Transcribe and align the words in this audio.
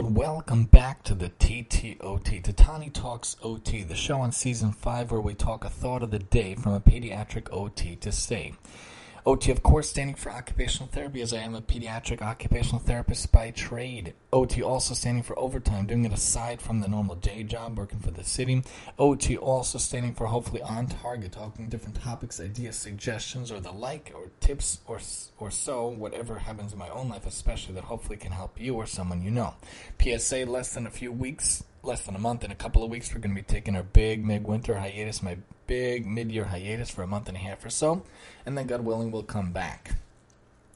And 0.00 0.16
welcome 0.16 0.64
back 0.64 1.02
to 1.02 1.14
the 1.14 1.28
TTOT, 1.28 2.42
Tatani 2.42 2.90
Talks 2.90 3.36
OT, 3.42 3.82
the 3.82 3.94
show 3.94 4.22
on 4.22 4.32
season 4.32 4.72
5 4.72 5.10
where 5.10 5.20
we 5.20 5.34
talk 5.34 5.62
a 5.62 5.68
thought 5.68 6.02
of 6.02 6.10
the 6.10 6.18
day 6.18 6.54
from 6.54 6.72
a 6.72 6.80
pediatric 6.80 7.48
OT 7.52 7.96
to 7.96 8.10
say. 8.10 8.54
Oh, 9.26 9.32
OT, 9.32 9.50
of 9.50 9.62
course, 9.62 9.90
standing 9.90 10.16
for 10.16 10.30
occupational 10.30 10.88
therapy, 10.88 11.20
as 11.20 11.34
I 11.34 11.38
am 11.38 11.54
a 11.54 11.60
pediatric 11.60 12.22
occupational 12.22 12.80
therapist 12.80 13.30
by 13.30 13.50
trade. 13.50 14.14
Oh, 14.32 14.40
OT 14.40 14.62
also 14.62 14.94
standing 14.94 15.22
for 15.22 15.38
overtime, 15.38 15.86
doing 15.86 16.04
it 16.06 16.12
aside 16.12 16.62
from 16.62 16.80
the 16.80 16.88
normal 16.88 17.16
day 17.16 17.42
job, 17.42 17.76
working 17.76 17.98
for 17.98 18.10
the 18.10 18.24
city. 18.24 18.62
Oh, 18.98 19.10
OT 19.10 19.36
also 19.36 19.78
standing 19.78 20.14
for 20.14 20.26
hopefully 20.26 20.62
on 20.62 20.86
target, 20.86 21.32
talking 21.32 21.68
different 21.68 22.00
topics, 22.00 22.40
ideas, 22.40 22.76
suggestions, 22.76 23.52
or 23.52 23.60
the 23.60 23.72
like, 23.72 24.12
or 24.14 24.30
tips, 24.40 24.80
or 24.86 25.00
or 25.38 25.50
so, 25.50 25.88
whatever 25.88 26.38
happens 26.38 26.72
in 26.72 26.78
my 26.78 26.88
own 26.88 27.08
life, 27.08 27.26
especially 27.26 27.74
that 27.74 27.84
hopefully 27.84 28.16
can 28.16 28.32
help 28.32 28.58
you 28.58 28.74
or 28.74 28.86
someone 28.86 29.22
you 29.22 29.30
know. 29.30 29.54
PSA: 30.00 30.46
less 30.46 30.72
than 30.72 30.86
a 30.86 30.90
few 30.90 31.12
weeks, 31.12 31.62
less 31.82 32.02
than 32.02 32.14
a 32.14 32.18
month. 32.18 32.44
In 32.44 32.50
a 32.50 32.56
couple 32.56 32.82
of 32.82 32.90
weeks, 32.90 33.12
we're 33.14 33.20
going 33.20 33.34
to 33.34 33.42
be 33.42 33.46
taking 33.46 33.76
our 33.76 33.82
big 33.82 34.24
mid-winter 34.24 34.78
hiatus, 34.78 35.22
my 35.22 35.38
big 35.66 36.06
mid-year 36.06 36.44
hiatus 36.44 36.90
for 36.90 37.02
a 37.02 37.06
month 37.06 37.28
and 37.28 37.36
a 37.36 37.40
half 37.40 37.64
or 37.64 37.70
so, 37.70 38.02
and 38.44 38.56
then 38.58 38.66
God 38.66 38.82
willing, 38.82 39.10
we'll 39.10 39.22
come 39.22 39.52
back. 39.52 39.96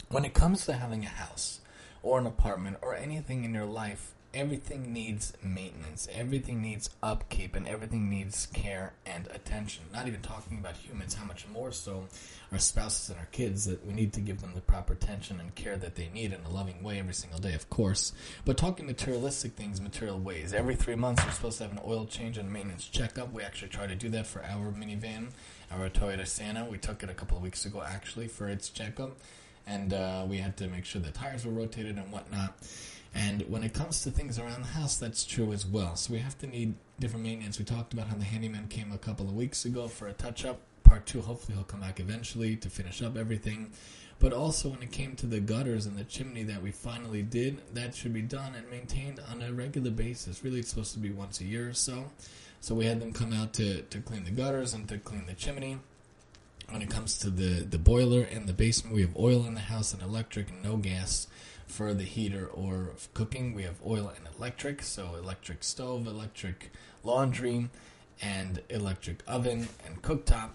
When 0.09 0.25
it 0.25 0.35
comes 0.35 0.67
to 0.67 0.75
having 0.75 1.05
a 1.05 1.09
house 1.09 1.61
or 2.03 2.19
an 2.19 2.27
apartment 2.27 2.79
or 2.83 2.95
anything 2.95 3.45
in 3.45 3.55
your 3.55 3.65
life, 3.65 4.15
everything 4.35 4.93
needs 4.93 5.33
maintenance, 5.43 6.09
everything 6.13 6.61
needs 6.61 6.91
upkeep, 7.03 7.55
and 7.55 7.67
everything 7.69 8.11
needs 8.11 8.47
care 8.47 8.93
and 9.07 9.29
attention. 9.29 9.85
Not 9.93 10.09
even 10.09 10.21
talking 10.21 10.59
about 10.59 10.77
humans, 10.77 11.15
how 11.15 11.25
much 11.25 11.47
more 11.49 11.73
so 11.73 12.05
our 12.53 12.59
spouses 12.59 13.11
and 13.11 13.19
our 13.19 13.27
kids 13.27 13.65
that 13.67 13.85
we 13.87 13.93
need 13.93 14.13
to 14.13 14.21
give 14.21 14.41
them 14.41 14.53
the 14.55 14.61
proper 14.61 14.93
attention 14.93 15.41
and 15.41 15.55
care 15.55 15.77
that 15.77 15.95
they 15.95 16.09
need 16.13 16.33
in 16.33 16.41
a 16.45 16.51
loving 16.51 16.83
way 16.83 16.99
every 16.99 17.15
single 17.15 17.39
day, 17.39 17.55
of 17.55 17.71
course. 17.71 18.13
But 18.45 18.57
talking 18.57 18.87
materialistic 18.87 19.53
things, 19.53 19.81
material 19.81 20.19
ways. 20.19 20.53
Every 20.53 20.75
three 20.75 20.97
months, 20.97 21.25
we're 21.25 21.33
supposed 21.33 21.59
to 21.59 21.65
have 21.65 21.73
an 21.73 21.81
oil 21.87 22.05
change 22.05 22.39
and 22.39 22.53
maintenance 22.53 22.87
checkup. 22.87 23.33
We 23.33 23.43
actually 23.43 23.69
try 23.69 23.87
to 23.87 23.95
do 23.95 24.09
that 24.11 24.27
for 24.27 24.43
our 24.45 24.73
minivan, 24.73 25.29
our 25.71 25.89
Toyota 25.89 26.27
Sienna. 26.27 26.67
We 26.67 26.79
took 26.79 27.03
it 27.03 27.11
a 27.11 27.15
couple 27.15 27.37
of 27.37 27.43
weeks 27.43 27.65
ago, 27.65 27.83
actually, 27.87 28.29
for 28.29 28.49
its 28.49 28.69
checkup. 28.69 29.17
And 29.67 29.93
uh, 29.93 30.27
we 30.29 30.39
had 30.39 30.57
to 30.59 30.69
make 30.69 30.85
sure 30.85 31.01
the 31.01 31.11
tires 31.11 31.47
were 31.47 31.53
rotated 31.53 31.97
and 31.97 32.11
whatnot. 32.13 32.55
And 33.15 33.43
when 33.49 33.63
it 33.63 33.73
comes 33.73 34.03
to 34.03 34.11
things 34.11 34.39
around 34.39 34.63
the 34.63 34.69
house, 34.69 34.97
that's 34.97 35.25
true 35.25 35.53
as 35.53 35.65
well. 35.65 35.95
So 35.97 36.13
we 36.13 36.19
have 36.19 36.37
to 36.39 36.47
need 36.47 36.75
different 36.99 37.25
maintenance. 37.25 37.59
We 37.59 37.65
talked 37.65 37.93
about 37.93 38.09
how 38.09 38.17
the 38.17 38.25
handyman 38.25 38.67
came 38.69 38.93
a 38.93 38.99
couple 38.99 39.27
of 39.27 39.35
weeks 39.35 39.65
ago 39.65 39.89
for 39.89 40.09
a 40.09 40.13
touch 40.13 40.45
up. 40.45 40.59
Part 40.83 41.07
two, 41.07 41.23
hopefully 41.23 41.57
he'll 41.57 41.65
come 41.65 41.81
back 41.81 42.01
eventually 42.01 42.57
to 42.57 42.69
finish 42.69 43.03
up 43.03 43.17
everything. 43.17 43.71
But 44.19 44.33
also 44.33 44.69
when 44.69 44.83
it 44.83 44.93
came 44.93 45.17
to 45.17 45.27
the 45.27 45.41
gutters 45.41 45.87
and 45.87 45.97
the 45.97 46.05
chimney 46.05 46.43
that 46.45 46.63
we 46.63 46.71
finally 46.71 47.23
did, 47.23 47.63
that 47.75 47.95
should 47.95 48.13
be 48.13 48.23
done 48.23 48.55
and 48.55 48.69
maintained 48.71 49.21
on 49.31 49.43
a 49.43 49.53
regular 49.53 49.91
basis. 49.91 50.45
Really, 50.45 50.61
it's 50.61 50.71
supposed 50.71 50.93
to 50.95 50.99
be 50.99 51.11
once 51.11 51.41
a 51.41 51.45
year 51.45 51.69
or 51.69 51.75
so. 51.75 52.11
So 52.61 52.75
we 52.75 52.87
had 52.87 53.01
them 53.01 53.13
come 53.13 53.33
out 53.33 53.53
to, 53.55 53.83
to 53.83 54.01
clean 54.01 54.25
the 54.25 54.31
gutters 54.31 54.73
and 54.75 54.89
to 54.89 54.99
clean 54.99 55.27
the 55.27 55.35
chimney. 55.35 55.79
When 56.71 56.83
it 56.83 56.91
comes 56.91 57.19
to 57.19 57.31
the, 57.31 57.63
the 57.63 57.79
boiler 57.79 58.23
and 58.23 58.49
the 58.49 58.53
basement, 58.53 58.95
we 58.95 59.03
have 59.03 59.17
oil 59.17 59.47
in 59.47 59.55
the 59.55 59.61
house 59.61 59.93
and 59.93 60.03
electric 60.03 60.53
no 60.63 60.77
gas 60.77 61.27
for 61.67 61.95
the 61.95 62.05
heater 62.05 62.47
or 62.47 62.91
cooking. 63.13 63.55
We 63.55 63.63
have 63.63 63.81
oil 63.87 64.13
and 64.15 64.27
electric, 64.37 64.83
so 64.83 65.15
electric 65.15 65.63
stove, 65.63 66.07
electric 66.07 66.73
laundry, 67.03 67.69
and 68.21 68.63
electric 68.69 69.23
oven 69.27 69.69
and 69.87 70.03
cooktop, 70.03 70.51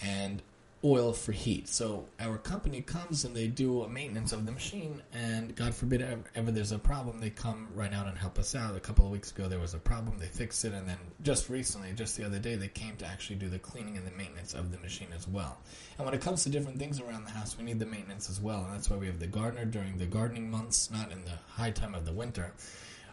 and 0.00 0.42
oil 0.84 1.12
for 1.12 1.32
heat. 1.32 1.68
So 1.68 2.06
our 2.20 2.38
company 2.38 2.80
comes 2.82 3.24
and 3.24 3.34
they 3.34 3.48
do 3.48 3.82
a 3.82 3.88
maintenance 3.88 4.32
of 4.32 4.46
the 4.46 4.52
machine, 4.52 5.02
and 5.12 5.54
God 5.56 5.74
forbid 5.74 6.02
ever, 6.02 6.22
ever, 6.34 6.50
there's 6.50 6.72
a 6.72 6.78
problem, 6.78 7.20
they 7.20 7.30
come 7.30 7.68
right 7.74 7.92
out 7.92 8.06
and 8.06 8.16
help 8.16 8.38
us 8.38 8.54
out. 8.54 8.76
A 8.76 8.80
couple 8.80 9.04
of 9.04 9.10
weeks 9.10 9.32
ago 9.32 9.48
there 9.48 9.58
was 9.58 9.74
a 9.74 9.78
problem, 9.78 10.18
they 10.18 10.26
fixed 10.26 10.64
it, 10.64 10.72
and 10.72 10.88
then 10.88 10.98
just 11.22 11.48
recently, 11.48 11.92
just 11.92 12.16
the 12.16 12.24
other 12.24 12.38
day, 12.38 12.54
they 12.54 12.68
came 12.68 12.96
to 12.96 13.06
actually 13.06 13.36
do 13.36 13.48
the 13.48 13.58
cleaning 13.58 13.96
and 13.96 14.06
the 14.06 14.12
maintenance 14.12 14.54
of 14.54 14.70
the 14.70 14.78
machine 14.78 15.08
as 15.16 15.26
well. 15.26 15.58
And 15.96 16.04
when 16.04 16.14
it 16.14 16.20
comes 16.20 16.44
to 16.44 16.50
different 16.50 16.78
things 16.78 17.00
around 17.00 17.24
the 17.24 17.30
house, 17.30 17.58
we 17.58 17.64
need 17.64 17.80
the 17.80 17.86
maintenance 17.86 18.30
as 18.30 18.40
well, 18.40 18.64
and 18.64 18.74
that's 18.74 18.88
why 18.88 18.96
we 18.96 19.06
have 19.06 19.18
the 19.18 19.26
gardener 19.26 19.64
during 19.64 19.98
the 19.98 20.06
gardening 20.06 20.50
months, 20.50 20.90
not 20.90 21.10
in 21.10 21.24
the 21.24 21.38
high 21.48 21.72
time 21.72 21.94
of 21.94 22.04
the 22.04 22.12
winter 22.12 22.52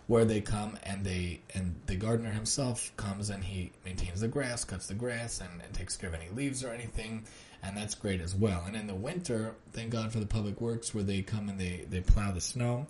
where 0.08 0.26
they 0.26 0.42
come 0.42 0.78
and 0.84 1.04
they 1.04 1.42
and 1.54 1.76
the 1.88 1.96
gardener 1.96 2.32
himself 2.32 2.92
comes 2.98 3.30
and 3.30 3.44
he 3.44 3.72
maintains 3.84 4.22
the 4.22 4.28
grass, 4.28 4.64
cuts 4.64 4.88
the 4.88 4.94
grass, 4.94 5.42
and, 5.42 5.62
and 5.62 5.74
takes 5.74 5.96
care 5.96 6.10
of 6.10 6.16
any 6.16 6.30
leaves 6.30 6.64
or 6.64 6.70
anything 6.70 7.26
and 7.66 7.76
that's 7.76 7.96
great 7.96 8.22
as 8.22 8.36
well. 8.36 8.64
And 8.68 8.76
in 8.76 8.88
the 8.88 8.96
winter, 8.96 9.56
thank 9.74 9.90
God 9.90 10.12
for 10.12 10.20
the 10.20 10.26
public 10.26 10.62
works 10.62 10.94
where 10.94 11.04
they 11.04 11.22
come 11.22 11.50
and 11.50 11.60
they, 11.60 11.86
they 11.90 12.02
plow 12.02 12.32
the 12.32 12.42
snow 12.42 12.86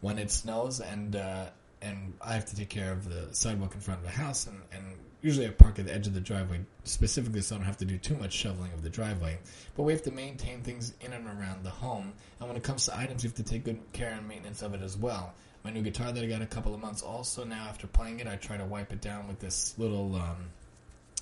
when 0.00 0.18
it 0.18 0.30
snows, 0.30 0.80
and 0.80 1.16
uh, 1.16 1.46
and 1.82 2.14
I 2.20 2.32
have 2.32 2.46
to 2.46 2.56
take 2.56 2.68
care 2.68 2.92
of 2.92 3.08
the 3.08 3.34
sidewalk 3.34 3.74
in 3.74 3.80
front 3.80 4.00
of 4.00 4.06
the 4.06 4.12
house, 4.12 4.46
and, 4.46 4.60
and 4.72 4.84
usually 5.22 5.46
I 5.46 5.50
park 5.50 5.78
at 5.78 5.86
the 5.86 5.94
edge 5.94 6.06
of 6.06 6.14
the 6.14 6.20
driveway 6.20 6.60
specifically 6.84 7.40
so 7.40 7.54
I 7.54 7.58
don't 7.58 7.66
have 7.66 7.76
to 7.78 7.84
do 7.84 7.98
too 7.98 8.16
much 8.16 8.32
shoveling 8.32 8.72
of 8.72 8.82
the 8.82 8.90
driveway. 8.90 9.38
But 9.76 9.84
we 9.84 9.92
have 9.92 10.02
to 10.02 10.10
maintain 10.10 10.62
things 10.62 10.94
in 11.00 11.12
and 11.12 11.26
around 11.26 11.64
the 11.64 11.70
home, 11.70 12.12
and 12.40 12.48
when 12.48 12.56
it 12.56 12.62
comes 12.62 12.86
to 12.86 12.96
items, 12.96 13.22
we 13.22 13.28
have 13.28 13.36
to 13.36 13.42
take 13.42 13.64
good 13.64 13.80
care 13.92 14.12
and 14.12 14.26
maintenance 14.26 14.62
of 14.62 14.74
it 14.74 14.82
as 14.82 14.96
well. 14.96 15.34
My 15.64 15.70
new 15.70 15.82
guitar 15.82 16.12
that 16.12 16.22
I 16.22 16.26
got 16.26 16.40
a 16.40 16.46
couple 16.46 16.74
of 16.74 16.80
months 16.80 17.02
also 17.02 17.44
now 17.44 17.66
after 17.68 17.86
playing 17.86 18.20
it, 18.20 18.26
I 18.26 18.36
try 18.36 18.56
to 18.56 18.64
wipe 18.64 18.92
it 18.92 19.00
down 19.00 19.28
with 19.28 19.40
this 19.40 19.74
little 19.76 20.14
um, 20.16 20.50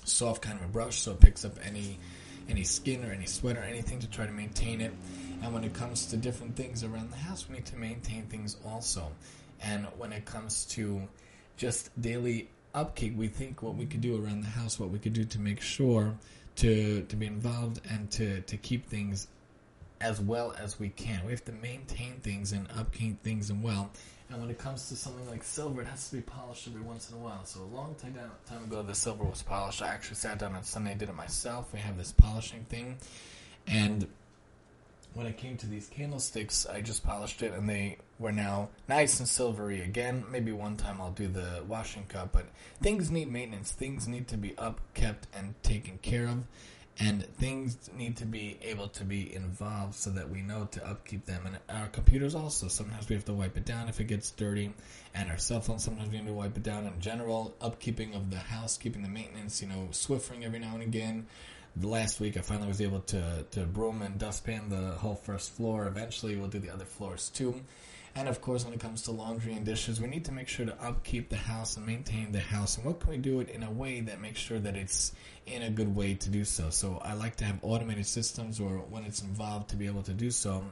soft 0.03 0.41
kind 0.41 0.59
of 0.59 0.65
a 0.65 0.69
brush 0.69 1.01
so 1.01 1.11
it 1.11 1.19
picks 1.19 1.43
up 1.43 1.53
any 1.63 1.97
any 2.49 2.63
skin 2.63 3.03
or 3.03 3.11
any 3.11 3.25
sweat 3.25 3.57
or 3.57 3.61
anything 3.61 3.99
to 3.99 4.09
try 4.09 4.25
to 4.25 4.31
maintain 4.31 4.79
it. 4.79 4.93
And 5.43 5.53
when 5.53 5.63
it 5.63 5.73
comes 5.73 6.05
to 6.07 6.17
different 6.17 6.55
things 6.55 6.83
around 6.83 7.11
the 7.11 7.17
house, 7.17 7.47
we 7.47 7.55
need 7.55 7.65
to 7.65 7.75
maintain 7.75 8.23
things 8.23 8.55
also. 8.65 9.11
And 9.61 9.85
when 9.97 10.13
it 10.13 10.25
comes 10.25 10.65
to 10.65 11.07
just 11.57 11.89
daily 11.99 12.49
upkeep, 12.73 13.15
we 13.15 13.27
think 13.27 13.63
what 13.63 13.75
we 13.75 13.85
could 13.85 14.01
do 14.01 14.23
around 14.23 14.41
the 14.41 14.49
house, 14.49 14.79
what 14.79 14.89
we 14.89 14.99
could 14.99 15.13
do 15.13 15.25
to 15.25 15.39
make 15.39 15.61
sure 15.61 16.15
to 16.57 17.03
to 17.03 17.15
be 17.15 17.25
involved 17.25 17.81
and 17.89 18.09
to, 18.11 18.41
to 18.41 18.57
keep 18.57 18.87
things 18.87 19.27
as 20.01 20.19
well 20.21 20.55
as 20.59 20.79
we 20.79 20.89
can. 20.89 21.25
We 21.25 21.31
have 21.31 21.45
to 21.45 21.51
maintain 21.51 22.19
things 22.21 22.51
and 22.51 22.67
upkeep 22.77 23.23
things 23.23 23.49
and 23.49 23.63
well. 23.63 23.89
And 24.29 24.41
when 24.41 24.49
it 24.49 24.57
comes 24.57 24.89
to 24.89 24.95
something 24.95 25.27
like 25.29 25.43
silver, 25.43 25.81
it 25.81 25.87
has 25.87 26.09
to 26.09 26.17
be 26.17 26.21
polished 26.21 26.67
every 26.67 26.81
once 26.81 27.09
in 27.09 27.15
a 27.15 27.19
while. 27.19 27.45
So 27.45 27.61
a 27.61 27.75
long 27.75 27.95
time, 27.95 28.13
down, 28.13 28.29
time 28.47 28.65
ago, 28.65 28.83
the 28.83 28.93
silver 28.93 29.23
was 29.23 29.41
polished. 29.41 29.81
I 29.81 29.87
actually 29.87 30.17
sat 30.17 30.39
down 30.39 30.53
on 30.53 30.63
Sunday 30.63 30.95
did 30.95 31.09
it 31.09 31.15
myself. 31.15 31.71
We 31.73 31.79
have 31.79 31.97
this 31.97 32.11
polishing 32.11 32.65
thing. 32.65 32.97
And 33.67 34.07
when 35.13 35.25
it 35.25 35.37
came 35.37 35.57
to 35.57 35.67
these 35.67 35.87
candlesticks, 35.87 36.65
I 36.65 36.81
just 36.81 37.03
polished 37.03 37.41
it 37.41 37.53
and 37.53 37.69
they 37.69 37.97
were 38.19 38.31
now 38.31 38.69
nice 38.87 39.19
and 39.19 39.27
silvery 39.27 39.81
again. 39.81 40.25
Maybe 40.29 40.51
one 40.51 40.77
time 40.77 41.01
I'll 41.01 41.11
do 41.11 41.27
the 41.27 41.63
washing 41.67 42.05
cup, 42.05 42.33
but 42.33 42.45
things 42.81 43.09
need 43.09 43.31
maintenance. 43.31 43.71
Things 43.71 44.07
need 44.07 44.27
to 44.29 44.37
be 44.37 44.51
upkept 44.51 45.23
and 45.33 45.55
taken 45.63 45.97
care 45.99 46.27
of 46.27 46.43
and 46.99 47.23
things 47.35 47.89
need 47.95 48.17
to 48.17 48.25
be 48.25 48.57
able 48.61 48.87
to 48.87 49.03
be 49.03 49.33
involved 49.33 49.93
so 49.93 50.09
that 50.09 50.29
we 50.29 50.41
know 50.41 50.67
to 50.71 50.87
upkeep 50.87 51.25
them. 51.25 51.43
And 51.45 51.59
our 51.69 51.87
computers 51.87 52.33
also, 52.33 52.67
sometimes 52.67 53.07
we 53.07 53.15
have 53.15 53.25
to 53.25 53.33
wipe 53.33 53.55
it 53.55 53.65
down 53.65 53.87
if 53.87 53.99
it 53.99 54.05
gets 54.05 54.31
dirty, 54.31 54.73
and 55.13 55.29
our 55.29 55.37
cell 55.37 55.61
phones, 55.61 55.83
sometimes 55.83 56.09
we 56.09 56.17
need 56.17 56.27
to 56.27 56.33
wipe 56.33 56.57
it 56.57 56.63
down. 56.63 56.87
In 56.87 56.99
general, 56.99 57.55
upkeeping 57.61 58.15
of 58.15 58.31
the 58.31 58.37
house, 58.37 58.77
keeping 58.77 59.03
the 59.03 59.09
maintenance, 59.09 59.61
you 59.61 59.67
know, 59.67 59.89
Swiffering 59.91 60.43
every 60.43 60.59
now 60.59 60.73
and 60.73 60.81
again. 60.81 61.27
Last 61.81 62.19
week, 62.19 62.37
I 62.37 62.41
finally 62.41 62.67
was 62.67 62.81
able 62.81 63.01
to, 63.01 63.45
to 63.51 63.65
broom 63.65 64.01
and 64.01 64.17
dustpan 64.17 64.69
the 64.69 64.95
whole 64.95 65.15
first 65.15 65.51
floor. 65.51 65.85
Eventually, 65.85 66.35
we'll 66.35 66.47
do 66.47 66.59
the 66.59 66.71
other 66.71 66.85
floors 66.85 67.29
too. 67.29 67.61
And 68.15 68.27
of 68.27 68.41
course, 68.41 68.65
when 68.65 68.73
it 68.73 68.79
comes 68.79 69.03
to 69.03 69.11
laundry 69.11 69.53
and 69.53 69.63
dishes, 69.63 70.01
we 70.01 70.07
need 70.07 70.25
to 70.25 70.31
make 70.31 70.47
sure 70.47 70.65
to 70.65 70.83
upkeep 70.83 71.29
the 71.29 71.35
house 71.35 71.77
and 71.77 71.85
maintain 71.85 72.31
the 72.31 72.39
house. 72.39 72.77
And 72.77 72.85
what 72.85 72.99
can 72.99 73.11
we 73.11 73.17
do 73.17 73.41
it 73.41 73.49
in 73.49 73.61
a 73.61 73.69
way 73.69 73.99
that 74.01 74.19
makes 74.19 74.39
sure 74.39 74.57
that 74.57 74.75
it's 74.75 75.11
in 75.45 75.61
a 75.61 75.69
good 75.69 75.95
way 75.95 76.15
to 76.15 76.29
do 76.29 76.43
so? 76.43 76.71
So 76.71 76.99
I 77.03 77.13
like 77.13 77.35
to 77.37 77.45
have 77.45 77.59
automated 77.61 78.07
systems, 78.07 78.59
or 78.59 78.77
when 78.77 79.03
it's 79.03 79.21
involved, 79.21 79.69
to 79.69 79.75
be 79.75 79.85
able 79.85 80.01
to 80.03 80.13
do 80.13 80.31
so. 80.31 80.63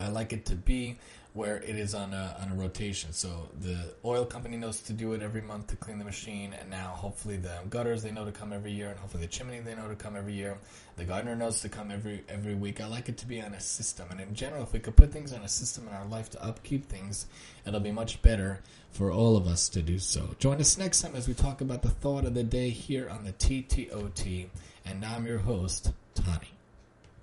I 0.00 0.08
like 0.08 0.32
it 0.32 0.46
to 0.46 0.54
be 0.54 0.96
where 1.34 1.56
it 1.56 1.76
is 1.76 1.96
on 1.96 2.14
a 2.14 2.36
on 2.40 2.52
a 2.52 2.54
rotation. 2.54 3.12
So 3.12 3.48
the 3.60 3.92
oil 4.04 4.24
company 4.24 4.56
knows 4.56 4.80
to 4.82 4.92
do 4.92 5.12
it 5.14 5.22
every 5.22 5.42
month 5.42 5.66
to 5.68 5.76
clean 5.76 5.98
the 5.98 6.04
machine, 6.04 6.54
and 6.58 6.70
now 6.70 6.88
hopefully 6.90 7.36
the 7.36 7.58
gutters 7.68 8.04
they 8.04 8.12
know 8.12 8.24
to 8.24 8.32
come 8.32 8.52
every 8.52 8.70
year, 8.72 8.90
and 8.90 8.98
hopefully 8.98 9.24
the 9.24 9.28
chimney 9.28 9.60
they 9.60 9.74
know 9.74 9.88
to 9.88 9.96
come 9.96 10.16
every 10.16 10.32
year. 10.32 10.56
The 10.96 11.04
gardener 11.04 11.34
knows 11.34 11.60
to 11.62 11.68
come 11.68 11.90
every 11.90 12.24
every 12.28 12.54
week. 12.54 12.80
I 12.80 12.86
like 12.86 13.08
it 13.08 13.18
to 13.18 13.26
be 13.26 13.42
on 13.42 13.52
a 13.52 13.60
system, 13.60 14.06
and 14.10 14.20
in 14.20 14.32
general, 14.34 14.62
if 14.62 14.72
we 14.72 14.78
could 14.78 14.96
put 14.96 15.12
things 15.12 15.32
on 15.32 15.42
a 15.42 15.48
system 15.48 15.88
in 15.88 15.94
our 15.94 16.06
life 16.06 16.30
to 16.30 16.44
upkeep 16.44 16.86
things, 16.86 17.26
it'll 17.66 17.80
be 17.80 17.92
much 17.92 18.22
better 18.22 18.60
for 18.92 19.10
all 19.10 19.36
of 19.36 19.48
us 19.48 19.68
to 19.70 19.82
do 19.82 19.98
so. 19.98 20.36
Join 20.38 20.60
us 20.60 20.78
next 20.78 21.02
time 21.02 21.16
as 21.16 21.26
we 21.26 21.34
talk 21.34 21.60
about 21.60 21.82
the 21.82 21.90
thought 21.90 22.24
of 22.24 22.34
the 22.34 22.44
day 22.44 22.70
here 22.70 23.10
on 23.10 23.24
the 23.24 23.32
TTOT, 23.32 24.46
and 24.86 25.04
I'm 25.04 25.26
your 25.26 25.38
host, 25.38 25.90
Tani. 26.14 26.53